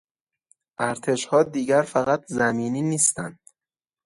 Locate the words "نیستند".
2.81-3.39